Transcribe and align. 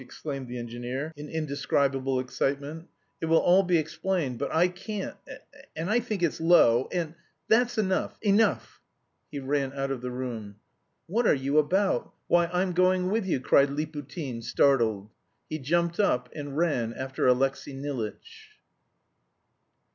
exclaimed 0.01 0.47
the 0.47 0.57
engineer 0.57 1.13
in 1.15 1.29
indescribable 1.29 2.19
excitement. 2.19 2.87
"It 3.21 3.27
will 3.27 3.37
all 3.37 3.61
be 3.61 3.77
explained, 3.77 4.39
but 4.39 4.51
I 4.51 4.67
can't.... 4.67 5.15
And 5.75 5.91
I 5.91 5.99
think 5.99 6.23
it's 6.23 6.41
low.... 6.41 6.89
And 6.91 7.13
that's 7.47 7.77
enough, 7.77 8.17
enough!" 8.19 8.81
He 9.29 9.37
ran 9.37 9.71
out 9.73 9.91
of 9.91 10.01
the 10.01 10.09
room. 10.09 10.55
"What 11.05 11.27
are 11.27 11.35
you 11.35 11.59
about? 11.59 12.13
Why, 12.25 12.47
I'm 12.47 12.73
going 12.73 13.11
with 13.11 13.27
you!" 13.27 13.39
cried 13.41 13.69
Liputin, 13.69 14.41
startled. 14.43 15.11
He 15.47 15.59
jumped 15.59 15.99
up 15.99 16.29
and 16.33 16.57
ran 16.57 16.93
after 16.95 17.27
Alexey 17.27 17.73
Nilitch. 17.75 18.49